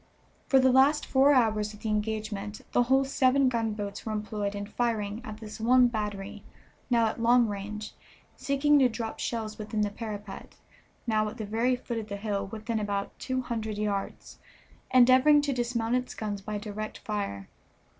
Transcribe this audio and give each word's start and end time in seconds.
For 0.47 0.57
the 0.57 0.71
last 0.71 1.05
four 1.05 1.31
hours 1.31 1.75
of 1.75 1.81
the 1.81 1.89
engagement 1.89 2.61
the 2.71 2.81
whole 2.81 3.05
seven 3.05 3.49
gunboats 3.49 4.03
were 4.03 4.11
employed 4.11 4.55
in 4.55 4.65
firing 4.65 5.21
at 5.23 5.37
this 5.37 5.59
one 5.59 5.89
battery, 5.89 6.43
now 6.89 7.05
at 7.05 7.21
long 7.21 7.47
range, 7.47 7.93
seeking 8.35 8.79
to 8.79 8.89
drop 8.89 9.19
shells 9.19 9.59
within 9.59 9.81
the 9.81 9.91
parapet, 9.91 10.55
now 11.05 11.27
at 11.29 11.37
the 11.37 11.45
very 11.45 11.75
foot 11.75 11.99
of 11.99 12.07
the 12.09 12.17
hill, 12.17 12.47
within 12.47 12.79
about 12.79 13.19
two 13.19 13.41
hundred 13.43 13.77
yards, 13.77 14.39
endeavoring 14.89 15.39
to 15.43 15.53
dismount 15.53 15.93
its 15.93 16.15
guns 16.15 16.41
by 16.41 16.57
direct 16.57 16.97
fire. 16.97 17.47